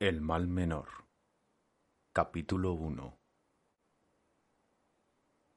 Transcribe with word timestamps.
El 0.00 0.20
mal 0.20 0.46
menor. 0.46 1.08
Capítulo 2.12 2.70
1. 2.70 3.18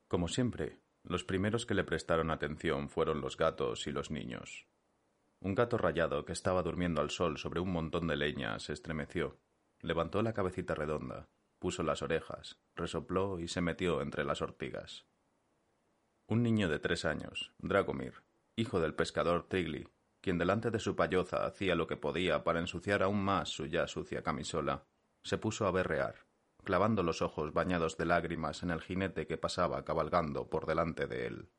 Como 0.08 0.28
siempre, 0.30 0.80
los 1.04 1.24
primeros 1.24 1.68
que 1.68 1.76
le 1.76 1.84
prestaron 1.84 2.32
atención 2.32 2.90
fueron 2.90 3.22
los 3.22 3.38
gatos 3.38 3.86
y 3.86 3.92
los 3.92 4.10
niños. 4.10 4.66
Un 5.42 5.54
gato 5.54 5.78
rayado 5.78 6.26
que 6.26 6.34
estaba 6.34 6.64
durmiendo 6.64 7.02
al 7.02 7.12
sol 7.12 7.38
sobre 7.38 7.60
un 7.60 7.72
montón 7.72 8.08
de 8.08 8.16
leña 8.16 8.58
se 8.58 8.74
estremeció, 8.74 9.38
levantó 9.80 10.24
la 10.24 10.34
cabecita 10.34 10.74
redonda, 10.74 11.30
puso 11.60 11.84
las 11.84 12.02
orejas, 12.02 12.60
resopló 12.76 13.40
y 13.40 13.48
se 13.48 13.62
metió 13.62 14.02
entre 14.02 14.26
las 14.26 14.42
ortigas. 14.42 15.06
Un 16.26 16.42
niño 16.42 16.68
de 16.68 16.80
tres 16.80 17.06
años, 17.06 17.54
Dragomir, 17.60 18.24
hijo 18.56 18.80
del 18.80 18.96
pescador 18.96 19.48
Trigli, 19.48 19.88
quien 20.22 20.38
delante 20.38 20.70
de 20.72 20.80
su 20.80 20.96
payoza 20.96 21.46
hacía 21.46 21.76
lo 21.76 21.88
que 21.88 21.98
podía 21.98 22.44
para 22.44 22.60
ensuciar 22.60 23.04
aún 23.04 23.24
más 23.24 23.50
su 23.50 23.66
ya 23.66 23.88
sucia 23.88 24.22
camisola, 24.22 24.86
se 25.24 25.38
puso 25.38 25.66
a 25.66 25.72
berrear, 25.72 26.28
clavando 26.64 27.04
los 27.04 27.22
ojos 27.22 27.54
bañados 27.54 27.98
de 27.98 28.06
lágrimas 28.06 28.64
en 28.64 28.72
el 28.72 28.82
jinete 28.82 29.26
que 29.28 29.38
pasaba 29.38 29.84
cabalgando 29.84 30.50
por 30.50 30.68
delante 30.68 31.08
de 31.08 31.28
él. 31.28 31.50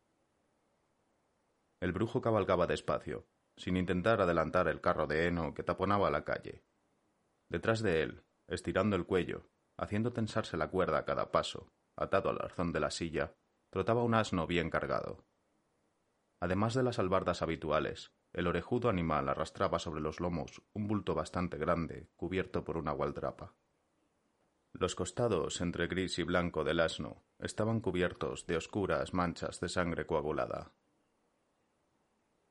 El 1.80 1.92
brujo 1.92 2.20
cabalgaba 2.20 2.68
despacio, 2.68 3.26
sin 3.56 3.76
intentar 3.76 4.20
adelantar 4.20 4.68
el 4.68 4.80
carro 4.80 5.06
de 5.08 5.26
heno 5.26 5.54
que 5.54 5.64
taponaba 5.64 6.10
la 6.10 6.24
calle. 6.24 6.62
Detrás 7.50 7.82
de 7.82 8.02
él, 8.02 8.24
estirando 8.46 8.94
el 8.94 9.04
cuello, 9.04 9.48
haciendo 9.76 10.12
tensarse 10.12 10.56
la 10.56 10.70
cuerda 10.70 10.98
a 10.98 11.04
cada 11.04 11.32
paso, 11.32 11.72
atado 11.96 12.30
al 12.30 12.40
arzón 12.40 12.72
de 12.72 12.80
la 12.80 12.90
silla, 12.90 13.34
trotaba 13.70 14.04
un 14.04 14.14
asno 14.14 14.46
bien 14.46 14.70
cargado. 14.70 15.24
Además 16.40 16.74
de 16.74 16.82
las 16.82 16.98
albardas 16.98 17.42
habituales, 17.42 18.12
el 18.32 18.46
orejudo 18.46 18.88
animal 18.88 19.28
arrastraba 19.28 19.78
sobre 19.78 20.00
los 20.00 20.20
lomos 20.20 20.62
un 20.72 20.88
bulto 20.88 21.14
bastante 21.14 21.58
grande, 21.58 22.08
cubierto 22.16 22.64
por 22.64 22.78
una 22.78 22.92
gualdrapa. 22.92 23.54
Los 24.72 24.94
costados, 24.94 25.60
entre 25.60 25.86
gris 25.86 26.18
y 26.18 26.22
blanco 26.22 26.64
del 26.64 26.80
asno, 26.80 27.24
estaban 27.38 27.80
cubiertos 27.80 28.46
de 28.46 28.56
oscuras 28.56 29.12
manchas 29.12 29.60
de 29.60 29.68
sangre 29.68 30.06
coagulada. 30.06 30.72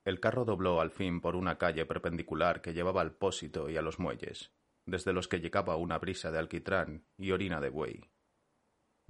El 0.06 0.20
carro 0.20 0.46
dobló 0.46 0.82
al 0.82 0.92
fin 0.92 1.20
por 1.20 1.36
una 1.36 1.58
calle 1.58 1.86
perpendicular 1.86 2.62
que 2.62 2.74
llevaba 2.74 3.02
al 3.02 3.14
pósito 3.14 3.70
y 3.70 3.78
a 3.78 3.82
los 3.82 4.00
muelles, 4.00 4.52
desde 4.86 5.14
los 5.14 5.28
que 5.28 5.40
llegaba 5.40 5.76
una 5.78 5.98
brisa 5.98 6.32
de 6.32 6.38
alquitrán 6.38 7.06
y 7.18 7.32
orina 7.32 7.60
de 7.60 7.70
buey. 7.70 8.12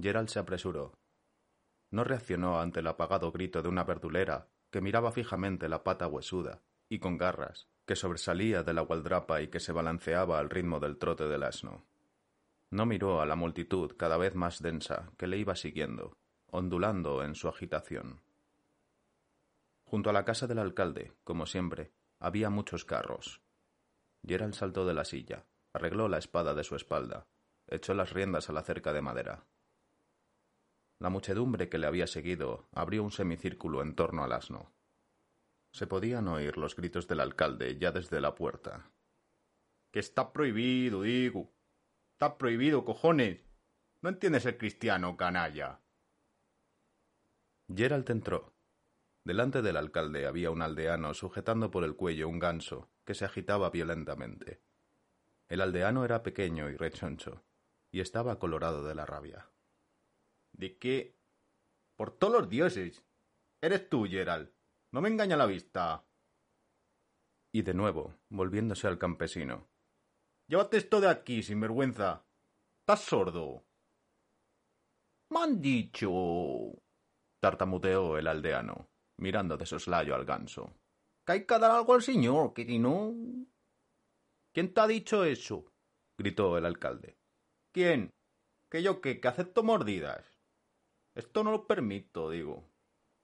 Gerald 0.02 0.30
se 0.30 0.39
apresuró. 0.39 0.97
No 1.91 2.06
reaccionó 2.06 2.61
ante 2.61 2.80
el 2.80 2.88
apagado 2.88 3.31
grito 3.33 3.61
de 3.61 3.67
una 3.67 3.83
verdulera 3.83 4.50
que 4.72 4.81
miraba 4.81 5.11
fijamente 5.11 5.69
la 5.69 5.83
pata 5.83 6.08
huesuda 6.08 6.64
y 6.89 7.00
con 7.00 7.17
garras, 7.17 7.67
que 7.86 7.95
sobresalía 7.95 8.64
de 8.64 8.73
la 8.73 8.81
gualdrapa 8.81 9.41
y 9.41 9.50
que 9.50 9.59
se 9.59 9.72
balanceaba 9.72 10.39
al 10.39 10.50
ritmo 10.50 10.80
del 10.80 10.97
trote 10.97 11.28
del 11.28 11.44
asno. 11.44 11.86
No 12.69 12.86
miró 12.86 13.22
a 13.22 13.25
la 13.25 13.36
multitud 13.36 13.95
cada 13.97 14.17
vez 14.17 14.33
más 14.33 14.61
densa 14.61 15.11
que 15.17 15.28
le 15.28 15.38
iba 15.38 15.55
siguiendo, 15.55 16.17
ondulando 16.47 17.23
en 17.23 17.36
su 17.36 17.50
agitación. 17.50 18.22
Junto 19.83 20.09
a 20.09 20.13
la 20.13 20.23
casa 20.23 20.47
del 20.47 20.59
alcalde, 20.59 21.13
como 21.25 21.45
siempre, 21.45 21.91
había 22.19 22.50
muchos 22.50 22.85
carros. 22.85 23.41
Gerald 24.25 24.53
saltó 24.53 24.85
de 24.85 24.94
la 24.94 25.03
silla, 25.03 25.45
arregló 25.73 26.08
la 26.08 26.17
espada 26.17 26.53
de 26.53 26.63
su 26.63 26.75
espalda, 26.75 27.28
echó 27.67 27.94
las 27.94 28.13
riendas 28.13 28.50
a 28.50 28.53
la 28.53 28.63
cerca 28.63 28.94
de 28.94 29.02
madera. 29.02 29.44
La 31.02 31.09
muchedumbre 31.09 31.67
que 31.67 31.80
le 31.80 31.88
había 31.88 32.05
seguido 32.05 32.69
abrió 32.73 33.03
un 33.03 33.09
semicírculo 33.09 33.81
en 33.81 33.95
torno 33.95 34.23
al 34.23 34.33
asno. 34.33 34.71
Se 35.71 35.88
podían 35.88 36.27
oír 36.27 36.59
los 36.59 36.75
gritos 36.75 37.07
del 37.07 37.21
alcalde 37.21 37.75
ya 37.80 37.91
desde 37.91 38.21
la 38.21 38.35
puerta. 38.35 38.91
Que 39.89 39.97
está 39.99 40.31
prohibido, 40.31 41.02
digo. 41.02 41.55
Está 42.11 42.38
prohibido, 42.38 42.85
cojones. 42.85 43.41
No 44.03 44.09
entiendes 44.09 44.45
el 44.45 44.59
cristiano, 44.59 45.17
canalla. 45.17 45.81
Gerald 47.67 48.07
entró. 48.11 48.53
Delante 49.23 49.63
del 49.63 49.78
alcalde 49.78 50.28
había 50.28 50.51
un 50.51 50.61
aldeano 50.61 51.16
sujetando 51.16 51.72
por 51.72 51.84
el 51.84 51.95
cuello 51.95 52.29
un 52.29 52.38
ganso 52.38 52.91
que 53.06 53.16
se 53.16 53.25
agitaba 53.25 53.72
violentamente. 53.72 54.61
El 55.47 55.61
aldeano 55.61 56.06
era 56.06 56.22
pequeño 56.22 56.69
y 56.69 56.75
rechoncho, 56.75 57.44
y 57.90 58.01
estaba 58.01 58.38
colorado 58.38 58.84
de 58.84 58.94
la 58.94 59.07
rabia. 59.07 59.50
¿De 60.61 60.77
qué? 60.77 61.17
Por 61.97 62.19
todos 62.19 62.33
los 62.33 62.47
dioses. 62.47 63.03
Eres 63.61 63.89
tú, 63.89 64.05
Gerald. 64.05 64.53
No 64.91 65.01
me 65.01 65.09
engaña 65.09 65.35
la 65.35 65.47
vista. 65.47 66.05
Y 67.51 67.63
de 67.63 67.73
nuevo, 67.73 68.13
volviéndose 68.29 68.85
al 68.85 68.99
campesino. 68.99 69.67
Llévate 70.47 70.77
esto 70.77 71.01
de 71.01 71.09
aquí, 71.09 71.41
sin 71.41 71.59
vergüenza. 71.61 72.27
¿Estás 72.81 73.05
sordo? 73.05 73.66
Me 75.31 75.39
han 75.39 75.61
dicho. 75.63 76.11
tartamudeó 77.39 78.19
el 78.19 78.28
aldeano, 78.28 78.88
mirando 79.17 79.57
de 79.57 79.66
soslayo 79.66 80.13
al 80.13 80.25
ganso. 80.25 80.75
Que 81.25 81.31
hay 81.31 81.45
que 81.47 81.57
dar 81.57 81.72
algo 81.72 81.95
al 81.95 82.03
señor, 82.03 82.53
que 82.53 82.67
si 82.67 82.78
no. 82.78 83.16
¿Quién 84.53 84.72
te 84.75 84.81
ha 84.81 84.85
dicho 84.85 85.23
eso? 85.23 85.73
gritó 86.19 86.55
el 86.55 86.67
alcalde. 86.67 87.17
¿Quién? 87.72 88.13
¿Que 88.69 88.83
yo 88.83 89.01
qué? 89.01 89.19
¿Que 89.19 89.28
acepto 89.28 89.63
mordidas? 89.63 90.31
Esto 91.13 91.44
no 91.44 91.51
lo 91.51 91.67
permito, 91.67 92.29
digo. 92.29 92.63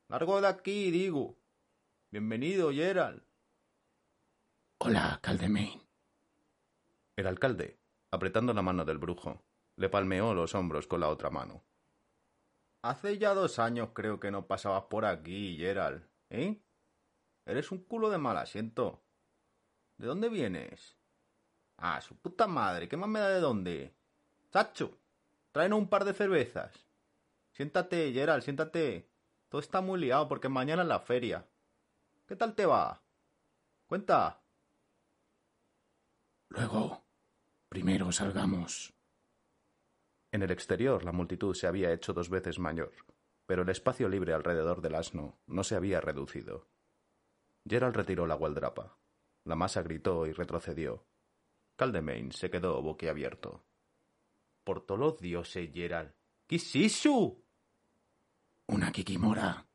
Largo 0.09 0.41
de 0.41 0.47
aquí, 0.47 0.91
digo. 0.91 1.37
Bienvenido, 2.11 2.71
Gerald. 2.73 3.23
Hola, 4.79 5.19
Caldemain. 5.21 5.81
El 7.15 7.27
alcalde, 7.27 7.79
apretando 8.11 8.53
la 8.53 8.61
mano 8.61 8.83
del 8.83 8.97
brujo, 8.97 9.41
le 9.77 9.87
palmeó 9.87 10.33
los 10.33 10.53
hombros 10.53 10.85
con 10.85 10.99
la 10.99 11.07
otra 11.07 11.29
mano. 11.29 11.63
Hace 12.83 13.17
ya 13.17 13.33
dos 13.33 13.57
años 13.57 13.91
creo 13.93 14.19
que 14.19 14.31
no 14.31 14.47
pasabas 14.47 14.83
por 14.83 15.05
aquí, 15.05 15.55
Gerald. 15.57 16.05
¿Eh? 16.29 16.61
Eres 17.45 17.71
un 17.71 17.85
culo 17.85 18.09
de 18.09 18.17
mal 18.17 18.37
asiento. 18.37 19.01
¿De 19.97 20.07
dónde 20.07 20.27
vienes? 20.27 20.97
Ah, 21.77 22.01
su 22.01 22.17
puta 22.17 22.47
madre, 22.47 22.89
¿qué 22.89 22.97
más 22.97 23.09
me 23.09 23.19
da 23.19 23.29
de 23.29 23.39
dónde? 23.39 23.95
Sacho, 24.51 24.99
tráenos 25.53 25.79
un 25.79 25.87
par 25.87 26.03
de 26.03 26.13
cervezas. 26.13 26.86
Siéntate, 27.57 28.13
Gerald, 28.13 28.43
siéntate. 28.43 29.09
Todo 29.49 29.61
está 29.61 29.81
muy 29.81 29.99
liado 29.99 30.27
porque 30.27 30.47
mañana 30.47 30.83
es 30.83 30.87
la 30.87 30.99
feria. 30.99 31.49
¿Qué 32.27 32.35
tal 32.35 32.53
te 32.53 32.67
va? 32.67 33.03
Cuenta. 33.87 34.43
Luego, 36.49 37.03
primero 37.67 38.11
salgamos. 38.11 38.93
En 40.31 40.43
el 40.43 40.51
exterior 40.51 41.03
la 41.03 41.11
multitud 41.11 41.55
se 41.55 41.65
había 41.65 41.91
hecho 41.91 42.13
dos 42.13 42.29
veces 42.29 42.59
mayor, 42.59 42.93
pero 43.47 43.63
el 43.63 43.69
espacio 43.69 44.07
libre 44.07 44.33
alrededor 44.33 44.81
del 44.81 44.93
asno 44.93 45.39
no 45.47 45.63
se 45.63 45.75
había 45.75 45.99
reducido. 45.99 46.69
Gerald 47.67 47.95
retiró 47.95 48.27
la 48.27 48.35
gualdrapa. 48.35 48.99
La 49.45 49.55
masa 49.55 49.81
gritó 49.81 50.27
y 50.27 50.31
retrocedió. 50.31 51.07
Caldemain 51.75 52.31
se 52.33 52.51
quedó 52.51 52.79
boquiabierto. 52.83 53.65
Por 54.63 54.85
todos 54.85 54.99
los 54.99 55.17
dioses, 55.17 55.71
Gerald. 55.73 56.13
¿Qué 56.45 56.57
es 56.57 56.75
eso? 56.75 57.46
Una 58.69 58.91
Kikimora. 58.91 59.65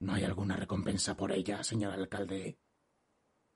¿No 0.00 0.14
hay 0.14 0.24
alguna 0.24 0.56
recompensa 0.56 1.14
por 1.14 1.30
ella, 1.30 1.62
señor 1.62 1.92
alcalde? 1.92 2.58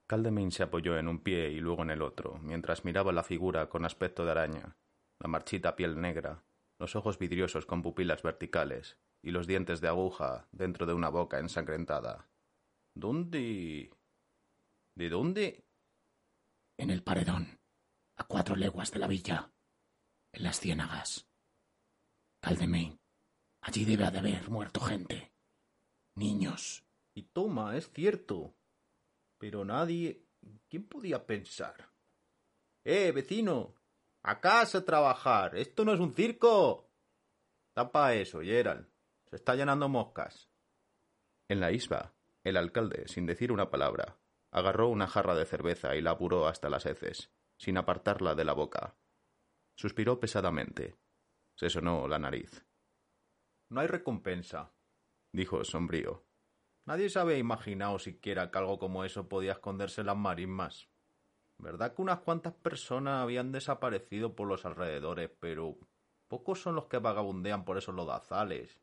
Caldemain 0.06 0.50
se 0.50 0.62
apoyó 0.62 0.98
en 0.98 1.08
un 1.08 1.22
pie 1.22 1.50
y 1.50 1.60
luego 1.60 1.82
en 1.82 1.90
el 1.90 2.02
otro, 2.02 2.38
mientras 2.38 2.84
miraba 2.84 3.12
la 3.12 3.22
figura 3.22 3.70
con 3.70 3.86
aspecto 3.86 4.26
de 4.26 4.32
araña, 4.32 4.76
la 5.20 5.28
marchita 5.28 5.74
piel 5.74 5.98
negra, 5.98 6.44
los 6.78 6.96
ojos 6.96 7.18
vidriosos 7.18 7.64
con 7.64 7.80
pupilas 7.80 8.22
verticales 8.22 8.98
y 9.22 9.30
los 9.30 9.46
dientes 9.46 9.80
de 9.80 9.88
aguja 9.88 10.48
dentro 10.52 10.84
de 10.84 10.92
una 10.92 11.08
boca 11.08 11.38
ensangrentada. 11.38 12.28
¿Dónde? 12.94 13.90
¿De 14.94 15.08
dónde? 15.08 15.64
En 16.76 16.90
el 16.90 17.02
paredón, 17.02 17.58
a 18.18 18.24
cuatro 18.24 18.54
leguas 18.54 18.90
de 18.92 18.98
la 18.98 19.06
villa, 19.06 19.50
en 20.34 20.42
las 20.42 20.60
ciénagas. 20.60 21.26
Caldemain, 22.42 22.98
allí 23.62 23.84
debe 23.84 24.10
de 24.10 24.18
haber 24.18 24.50
muerto 24.50 24.80
gente. 24.80 25.32
Niños. 26.14 26.84
Y 27.14 27.22
toma, 27.24 27.76
es 27.76 27.90
cierto. 27.92 28.54
Pero 29.38 29.64
nadie. 29.64 30.26
¿Quién 30.68 30.88
podía 30.88 31.24
pensar? 31.26 31.90
¡Eh, 32.84 33.12
vecino! 33.12 33.74
¡A 34.24 34.40
casa 34.40 34.78
a 34.78 34.84
trabajar! 34.84 35.56
¡Esto 35.56 35.84
no 35.84 35.92
es 35.92 36.00
un 36.00 36.14
circo! 36.14 36.90
Tapa 37.74 38.14
eso, 38.14 38.40
Gerald. 38.40 38.88
Se 39.30 39.36
está 39.36 39.54
llenando 39.54 39.88
moscas. 39.88 40.50
En 41.48 41.60
la 41.60 41.72
isba, 41.72 42.14
el 42.44 42.56
alcalde, 42.56 43.06
sin 43.08 43.26
decir 43.26 43.52
una 43.52 43.70
palabra, 43.70 44.18
agarró 44.50 44.88
una 44.88 45.06
jarra 45.06 45.34
de 45.34 45.46
cerveza 45.46 45.94
y 45.96 46.02
la 46.02 46.12
apuró 46.12 46.46
hasta 46.46 46.68
las 46.68 46.86
heces, 46.86 47.30
sin 47.56 47.78
apartarla 47.78 48.34
de 48.34 48.44
la 48.44 48.52
boca. 48.52 48.96
Suspiró 49.76 50.20
pesadamente. 50.20 50.96
Se 51.56 51.70
sonó 51.70 52.08
la 52.08 52.18
nariz. 52.18 52.64
No 53.72 53.80
hay 53.80 53.86
recompensa, 53.86 54.70
dijo 55.32 55.64
sombrío. 55.64 56.26
Nadie 56.84 57.08
se 57.08 57.18
había 57.18 57.38
imaginado 57.38 57.98
siquiera 57.98 58.50
que 58.50 58.58
algo 58.58 58.78
como 58.78 59.02
eso 59.02 59.30
podía 59.30 59.52
esconderse 59.52 60.02
en 60.02 60.08
las 60.08 60.16
marismas. 60.16 60.90
Verdad 61.56 61.94
que 61.94 62.02
unas 62.02 62.18
cuantas 62.18 62.52
personas 62.52 63.22
habían 63.22 63.50
desaparecido 63.50 64.36
por 64.36 64.46
los 64.46 64.66
alrededores, 64.66 65.30
pero 65.40 65.78
pocos 66.28 66.60
son 66.60 66.74
los 66.74 66.84
que 66.84 66.98
vagabundean 66.98 67.64
por 67.64 67.78
esos 67.78 67.94
lodazales. 67.94 68.78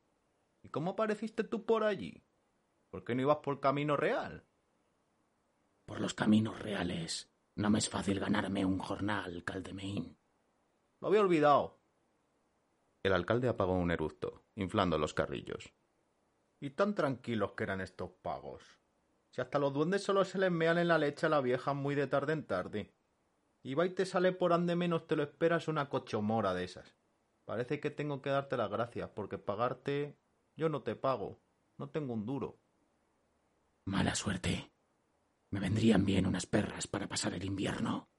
¿Y 0.63 0.69
cómo 0.69 0.91
apareciste 0.91 1.43
tú 1.43 1.67
por 1.67 1.83
allí? 1.83 2.23
¿Por 2.89 3.03
qué 3.03 3.13
no 3.13 3.21
ibas 3.21 3.37
por 3.43 3.59
camino 3.59 3.95
real? 3.95 4.43
Por 5.85 6.01
los 6.01 6.15
caminos 6.15 6.57
reales 6.57 7.31
no 7.53 7.69
me 7.69 7.77
es 7.77 7.89
fácil 7.89 8.19
ganarme 8.19 8.65
un 8.65 8.79
jornal, 8.79 9.43
Caldemain. 9.43 10.17
Lo 10.99 11.09
había 11.09 11.21
olvidado. 11.21 11.78
El 13.03 13.13
alcalde 13.13 13.47
apagó 13.47 13.73
un 13.73 13.91
eructo, 13.91 14.43
inflando 14.55 14.97
los 14.97 15.13
carrillos. 15.13 15.73
Y 16.59 16.71
tan 16.71 16.95
tranquilos 16.95 17.53
que 17.53 17.63
eran 17.63 17.79
estos 17.79 18.11
pagos. 18.21 18.63
Si 19.31 19.41
hasta 19.41 19.59
los 19.59 19.73
duendes 19.73 20.03
solo 20.03 20.25
se 20.25 20.37
les 20.37 20.51
mean 20.51 20.77
en 20.77 20.89
la 20.89 20.97
leche 20.97 21.27
a 21.27 21.29
la 21.29 21.39
vieja 21.39 21.73
muy 21.73 21.95
de 21.95 22.07
tarde 22.07 22.33
en 22.33 22.45
tarde. 22.45 22.93
Y 23.63 23.73
va 23.75 23.85
y 23.85 23.91
te 23.91 24.05
sale 24.05 24.33
por 24.33 24.53
ande 24.53 24.75
menos 24.75 25.07
te 25.07 25.15
lo 25.15 25.23
esperas 25.23 25.67
una 25.67 25.89
cochomora 25.89 26.53
de 26.53 26.63
esas. 26.65 26.95
Parece 27.45 27.79
que 27.79 27.89
tengo 27.89 28.21
que 28.21 28.29
darte 28.29 28.57
las 28.57 28.69
gracias, 28.69 29.09
porque 29.09 29.37
pagarte 29.37 30.17
yo 30.55 30.69
no 30.69 30.81
te 30.81 30.95
pago. 30.95 31.39
No 31.77 31.89
tengo 31.89 32.13
un 32.13 32.25
duro. 32.25 32.59
Mala 33.85 34.13
suerte. 34.13 34.71
Me 35.51 35.59
vendrían 35.59 36.05
bien 36.05 36.27
unas 36.27 36.45
perras 36.45 36.87
para 36.87 37.07
pasar 37.07 37.33
el 37.33 37.45
invierno. 37.45 38.09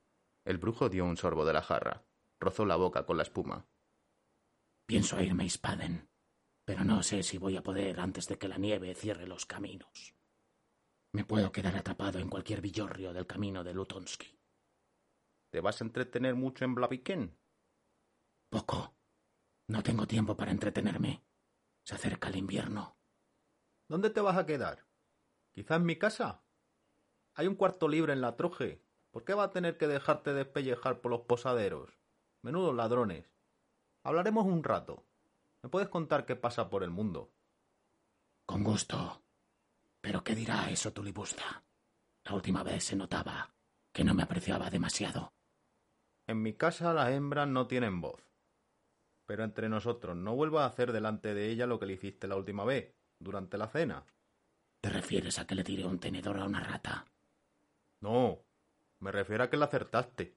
El 0.44 0.58
brujo 0.58 0.88
dio 0.88 1.04
un 1.04 1.16
sorbo 1.16 1.44
de 1.44 1.52
la 1.52 1.62
jarra. 1.62 2.02
Rozó 2.40 2.64
la 2.64 2.76
boca 2.76 3.04
con 3.04 3.18
la 3.18 3.22
espuma. 3.22 3.66
Pienso 4.90 5.20
irme 5.20 5.44
a 5.44 5.46
Ispaden, 5.46 6.10
pero 6.64 6.82
no 6.82 7.04
sé 7.04 7.22
si 7.22 7.38
voy 7.38 7.56
a 7.56 7.62
poder 7.62 8.00
antes 8.00 8.26
de 8.26 8.38
que 8.38 8.48
la 8.48 8.58
nieve 8.58 8.92
cierre 8.96 9.24
los 9.24 9.46
caminos. 9.46 10.16
Me 11.12 11.24
puedo 11.24 11.52
quedar 11.52 11.76
atrapado 11.76 12.18
en 12.18 12.28
cualquier 12.28 12.60
villorrio 12.60 13.12
del 13.12 13.24
camino 13.24 13.62
de 13.62 13.72
Lutonsky. 13.72 14.36
¿Te 15.50 15.60
vas 15.60 15.80
a 15.80 15.84
entretener 15.84 16.34
mucho 16.34 16.64
en 16.64 16.74
Blaviken? 16.74 17.38
Poco. 18.48 18.96
No 19.68 19.84
tengo 19.84 20.08
tiempo 20.08 20.36
para 20.36 20.50
entretenerme. 20.50 21.22
Se 21.84 21.94
acerca 21.94 22.28
el 22.28 22.38
invierno. 22.38 22.98
¿Dónde 23.88 24.10
te 24.10 24.20
vas 24.20 24.38
a 24.38 24.46
quedar? 24.46 24.88
¿Quizá 25.52 25.76
en 25.76 25.84
mi 25.84 26.00
casa? 26.00 26.42
Hay 27.34 27.46
un 27.46 27.54
cuarto 27.54 27.86
libre 27.86 28.12
en 28.12 28.22
la 28.22 28.34
troje. 28.34 28.84
¿Por 29.12 29.24
qué 29.24 29.34
va 29.34 29.44
a 29.44 29.52
tener 29.52 29.78
que 29.78 29.86
dejarte 29.86 30.34
despellejar 30.34 31.00
por 31.00 31.12
los 31.12 31.20
posaderos? 31.20 31.96
Menudos 32.42 32.74
ladrones. 32.74 33.30
Hablaremos 34.02 34.46
un 34.46 34.64
rato. 34.64 35.04
¿Me 35.62 35.68
puedes 35.68 35.88
contar 35.88 36.24
qué 36.24 36.36
pasa 36.36 36.70
por 36.70 36.82
el 36.82 36.90
mundo? 36.90 37.32
Con 38.46 38.64
gusto. 38.64 39.22
Pero 40.00 40.24
¿qué 40.24 40.34
dirá 40.34 40.70
eso 40.70 40.92
tu 40.92 41.02
libusta? 41.02 41.62
La 42.24 42.34
última 42.34 42.62
vez 42.62 42.84
se 42.84 42.96
notaba 42.96 43.54
que 43.92 44.04
no 44.04 44.14
me 44.14 44.22
apreciaba 44.22 44.70
demasiado. 44.70 45.34
En 46.26 46.42
mi 46.42 46.54
casa 46.54 46.94
las 46.94 47.10
hembras 47.10 47.48
no 47.48 47.66
tienen 47.66 48.00
voz. 48.00 48.22
Pero 49.26 49.44
entre 49.44 49.68
nosotros, 49.68 50.16
no 50.16 50.34
vuelvas 50.34 50.62
a 50.62 50.66
hacer 50.66 50.92
delante 50.92 51.34
de 51.34 51.50
ella 51.50 51.66
lo 51.66 51.78
que 51.78 51.86
le 51.86 51.94
hiciste 51.94 52.26
la 52.26 52.36
última 52.36 52.64
vez, 52.64 52.94
durante 53.18 53.58
la 53.58 53.68
cena. 53.68 54.06
¿Te 54.80 54.90
refieres 54.90 55.38
a 55.38 55.46
que 55.46 55.54
le 55.54 55.64
tiré 55.64 55.84
un 55.84 55.98
tenedor 55.98 56.38
a 56.38 56.44
una 56.44 56.60
rata? 56.60 57.06
No, 58.00 58.38
me 59.00 59.12
refiero 59.12 59.44
a 59.44 59.50
que 59.50 59.56
la 59.56 59.66
acertaste. 59.66 60.36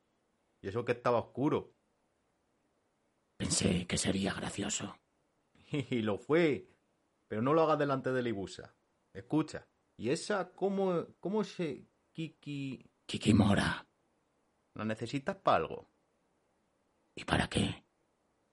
Y 0.61 0.67
eso 0.67 0.83
que 0.83 0.91
estaba 0.91 1.19
oscuro. 1.19 1.73
Pensé 3.53 3.85
que 3.85 3.99
sería 3.99 4.33
gracioso. 4.33 4.97
Y 5.91 6.01
lo 6.01 6.17
fue. 6.17 6.67
Pero 7.27 7.43
no 7.43 7.53
lo 7.53 7.61
hagas 7.61 7.77
delante 7.77 8.11
de 8.11 8.23
Libusa. 8.23 8.73
Escucha. 9.13 9.67
¿Y 9.95 10.09
esa 10.09 10.53
cómo, 10.53 11.05
cómo 11.19 11.43
se... 11.43 11.87
Kiki... 12.11 12.89
Kikimora. 13.05 13.85
¿La 14.73 14.85
necesitas 14.85 15.35
para 15.35 15.57
algo? 15.57 15.87
¿Y 17.15 17.25
para 17.25 17.47
qué? 17.47 17.85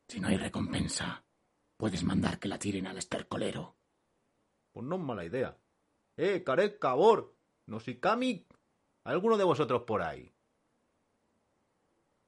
Si 0.06 0.20
no 0.20 0.28
hay 0.28 0.36
recompensa, 0.36 1.24
puedes 1.78 2.04
mandar 2.04 2.38
que 2.38 2.48
la 2.48 2.58
tiren 2.58 2.86
al 2.86 2.98
estercolero. 2.98 3.78
Pues 4.70 4.84
no 4.84 4.96
es 4.96 5.02
mala 5.02 5.24
idea. 5.24 5.56
¡Eh, 6.18 6.44
Karek 6.44 6.78
Cabor! 6.78 7.34
¿Nosikami? 7.68 8.46
¿Alguno 9.04 9.38
de 9.38 9.44
vosotros 9.44 9.84
por 9.84 10.02
ahí? 10.02 10.30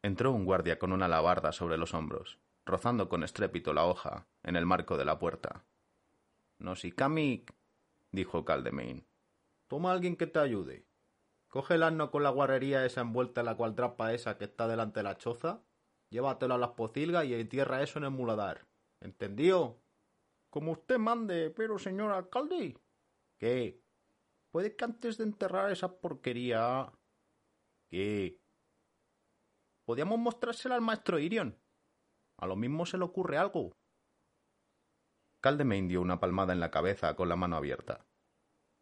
Entró 0.00 0.32
un 0.32 0.46
guardia 0.46 0.78
con 0.78 0.92
una 0.92 1.04
alabarda 1.04 1.52
sobre 1.52 1.76
los 1.76 1.92
hombros, 1.92 2.41
rozando 2.64 3.08
con 3.08 3.24
estrépito 3.24 3.72
la 3.72 3.86
hoja 3.86 4.26
en 4.42 4.56
el 4.56 4.66
marco 4.66 4.96
de 4.96 5.04
la 5.04 5.18
puerta. 5.18 5.64
Nosikami, 6.58 7.44
dijo 8.10 8.44
Caldemain. 8.44 9.06
Toma 9.68 9.90
a 9.90 9.92
alguien 9.94 10.16
que 10.16 10.26
te 10.26 10.38
ayude. 10.38 10.86
Coge 11.48 11.74
el 11.74 11.82
asno 11.82 12.10
con 12.10 12.22
la 12.22 12.30
guarrería 12.30 12.86
esa 12.86 13.02
envuelta 13.02 13.40
en 13.40 13.46
la 13.46 13.56
cual 13.56 13.74
trapa 13.74 14.12
esa 14.14 14.38
que 14.38 14.44
está 14.44 14.68
delante 14.68 15.00
de 15.00 15.04
la 15.04 15.18
choza, 15.18 15.62
llévatelo 16.08 16.54
a 16.54 16.58
las 16.58 16.70
pocilgas 16.70 17.24
y 17.26 17.34
entierra 17.34 17.82
eso 17.82 17.98
en 17.98 18.04
el 18.04 18.10
muladar. 18.10 18.66
¿Entendió? 19.00 19.78
Como 20.50 20.72
usted 20.72 20.98
mande, 20.98 21.50
pero 21.50 21.78
señor 21.78 22.12
alcalde. 22.12 22.78
¿Qué? 23.38 23.82
Puede 24.50 24.76
que 24.76 24.84
antes 24.84 25.18
de 25.18 25.24
enterrar 25.24 25.72
esa 25.72 26.00
porquería. 26.00 26.92
¿Qué? 27.88 28.38
Podíamos 29.84 30.18
mostrársela 30.18 30.74
al 30.74 30.80
maestro 30.80 31.18
Irion. 31.18 31.61
A 32.42 32.46
lo 32.46 32.56
mismo 32.56 32.84
se 32.86 32.98
le 32.98 33.04
ocurre 33.04 33.38
algo. 33.38 33.70
Caldemain 35.40 35.86
dio 35.86 36.00
una 36.00 36.18
palmada 36.18 36.52
en 36.52 36.58
la 36.58 36.72
cabeza 36.72 37.14
con 37.14 37.28
la 37.28 37.36
mano 37.36 37.54
abierta. 37.54 38.04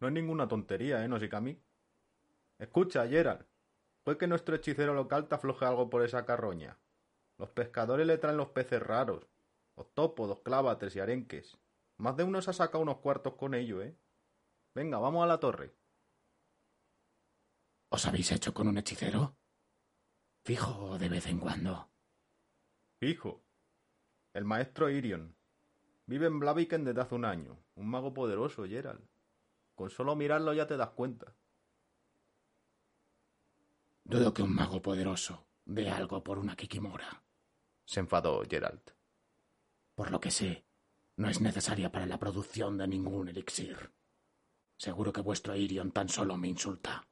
No 0.00 0.08
es 0.08 0.14
ninguna 0.14 0.48
tontería, 0.48 1.04
¿eh, 1.04 1.08
Nosikami? 1.08 1.62
Escucha, 2.58 3.06
Gerald. 3.06 3.44
Puede 4.02 4.16
que 4.16 4.26
nuestro 4.26 4.54
hechicero 4.56 4.94
local 4.94 5.28
te 5.28 5.34
afloje 5.34 5.66
algo 5.66 5.90
por 5.90 6.02
esa 6.02 6.24
carroña. 6.24 6.78
Los 7.36 7.50
pescadores 7.50 8.06
le 8.06 8.16
traen 8.16 8.38
los 8.38 8.48
peces 8.48 8.82
raros. 8.82 9.28
Los 9.76 10.40
clávatres 10.40 10.96
y 10.96 11.00
arenques. 11.00 11.58
Más 11.98 12.16
de 12.16 12.24
uno 12.24 12.40
se 12.40 12.48
ha 12.48 12.54
sacado 12.54 12.82
unos 12.82 13.00
cuartos 13.00 13.34
con 13.34 13.52
ello, 13.52 13.82
¿eh? 13.82 13.94
Venga, 14.74 14.96
vamos 14.96 15.22
a 15.22 15.26
la 15.26 15.38
torre. 15.38 15.76
¿Os 17.90 18.06
habéis 18.06 18.32
hecho 18.32 18.54
con 18.54 18.68
un 18.68 18.78
hechicero? 18.78 19.36
Fijo 20.46 20.96
de 20.96 21.10
vez 21.10 21.26
en 21.26 21.40
cuando. 21.40 21.90
Fijo. 22.98 23.49
El 24.32 24.44
maestro 24.44 24.88
Irion. 24.88 25.34
Vive 26.06 26.26
en 26.26 26.38
Blaviken 26.38 26.84
desde 26.84 27.00
hace 27.00 27.14
un 27.16 27.24
año. 27.24 27.58
Un 27.74 27.88
mago 27.88 28.14
poderoso, 28.14 28.64
Gerald. 28.64 29.04
Con 29.74 29.90
solo 29.90 30.14
mirarlo 30.14 30.52
ya 30.52 30.66
te 30.66 30.76
das 30.76 30.90
cuenta. 30.90 31.34
Dudo 34.04 34.32
que 34.32 34.42
un 34.42 34.54
mago 34.54 34.80
poderoso 34.80 35.46
dé 35.64 35.90
algo 35.90 36.22
por 36.22 36.38
una 36.38 36.54
Kikimora. 36.54 37.22
Se 37.84 38.00
enfadó 38.00 38.42
Gerald. 38.48 38.82
Por 39.96 40.12
lo 40.12 40.20
que 40.20 40.30
sé, 40.30 40.64
no 41.16 41.28
es 41.28 41.40
necesaria 41.40 41.90
para 41.90 42.06
la 42.06 42.18
producción 42.18 42.78
de 42.78 42.86
ningún 42.86 43.28
elixir. 43.28 43.92
Seguro 44.76 45.12
que 45.12 45.20
vuestro 45.20 45.56
Irion 45.56 45.90
tan 45.90 46.08
solo 46.08 46.36
me 46.36 46.48
insulta. 46.48 47.06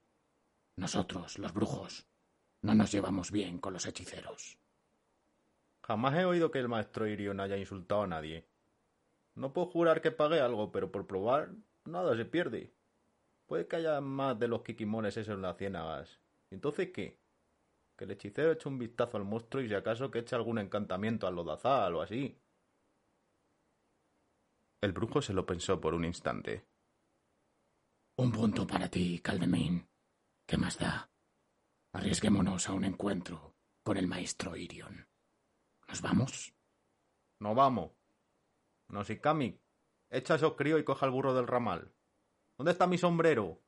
Nosotros, 0.76 1.38
los 1.38 1.52
brujos, 1.52 2.06
no 2.62 2.74
nos 2.74 2.92
llevamos 2.92 3.32
bien 3.32 3.58
con 3.58 3.72
los 3.72 3.86
hechiceros. 3.86 4.58
Jamás 5.88 6.14
he 6.16 6.26
oído 6.26 6.50
que 6.50 6.58
el 6.58 6.68
maestro 6.68 7.06
Irion 7.06 7.40
haya 7.40 7.56
insultado 7.56 8.02
a 8.02 8.06
nadie. 8.06 8.46
No 9.34 9.54
puedo 9.54 9.68
jurar 9.68 10.02
que 10.02 10.10
pague 10.10 10.38
algo, 10.38 10.70
pero 10.70 10.92
por 10.92 11.06
probar 11.06 11.52
nada 11.86 12.14
se 12.14 12.26
pierde. 12.26 12.74
Puede 13.46 13.66
que 13.66 13.76
haya 13.76 13.98
más 14.02 14.38
de 14.38 14.48
los 14.48 14.62
kikimones 14.62 15.16
esos 15.16 15.36
en 15.36 15.40
las 15.40 15.56
ciénagas. 15.56 16.20
¿Entonces 16.50 16.90
qué? 16.92 17.18
Que 17.96 18.04
el 18.04 18.10
hechicero 18.10 18.52
eche 18.52 18.68
un 18.68 18.78
vistazo 18.78 19.16
al 19.16 19.24
monstruo 19.24 19.62
y 19.62 19.68
si 19.68 19.74
acaso 19.74 20.10
que 20.10 20.18
eche 20.18 20.36
algún 20.36 20.58
encantamiento 20.58 21.26
al 21.26 21.36
lodazal 21.36 21.94
o 21.94 22.02
así. 22.02 22.38
El 24.82 24.92
brujo 24.92 25.22
se 25.22 25.32
lo 25.32 25.46
pensó 25.46 25.80
por 25.80 25.94
un 25.94 26.04
instante. 26.04 26.66
Un 28.16 28.30
punto 28.30 28.66
para 28.66 28.90
ti, 28.90 29.20
Caldemain. 29.20 29.88
¿Qué 30.46 30.58
más 30.58 30.78
da? 30.78 31.10
Arriesguémonos 31.94 32.68
a 32.68 32.74
un 32.74 32.84
encuentro 32.84 33.54
con 33.82 33.96
el 33.96 34.06
maestro 34.06 34.54
Irion. 34.54 35.08
¿Nos 35.88 36.02
vamos? 36.02 36.54
No 37.40 37.54
vamos. 37.54 37.92
No, 38.88 39.04
si 39.04 39.18
Kami. 39.18 39.60
Echa 40.10 40.36
esos 40.36 40.54
críos 40.54 40.80
y 40.80 40.84
coja 40.84 41.06
el 41.06 41.12
burro 41.12 41.34
del 41.34 41.46
ramal. 41.46 41.92
¿Dónde 42.56 42.72
está 42.72 42.86
mi 42.86 42.98
sombrero? 42.98 43.62